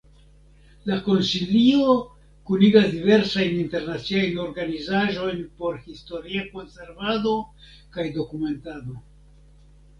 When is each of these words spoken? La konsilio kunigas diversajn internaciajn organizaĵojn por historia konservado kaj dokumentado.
La 0.91 0.95
konsilio 1.07 1.91
kunigas 2.51 2.87
diversajn 2.95 3.53
internaciajn 3.65 4.41
organizaĵojn 4.47 5.45
por 5.61 5.79
historia 5.85 6.49
konservado 6.59 7.39
kaj 7.99 8.11
dokumentado. 8.21 9.01